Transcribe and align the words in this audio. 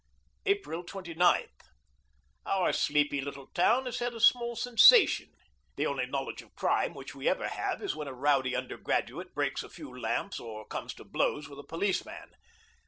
April 0.47 0.83
29. 0.83 1.45
Our 2.47 2.73
sleepy 2.73 3.21
little 3.21 3.45
town 3.53 3.85
has 3.85 3.99
had 3.99 4.15
a 4.15 4.19
small 4.19 4.55
sensation. 4.55 5.29
The 5.75 5.85
only 5.85 6.07
knowledge 6.07 6.41
of 6.41 6.55
crime 6.55 6.95
which 6.95 7.13
we 7.13 7.29
ever 7.29 7.47
have 7.47 7.83
is 7.83 7.95
when 7.95 8.07
a 8.07 8.13
rowdy 8.15 8.55
undergraduate 8.55 9.35
breaks 9.35 9.61
a 9.61 9.69
few 9.69 9.95
lamps 9.95 10.39
or 10.39 10.65
comes 10.65 10.95
to 10.95 11.03
blows 11.03 11.47
with 11.47 11.59
a 11.59 11.63
policeman. 11.63 12.31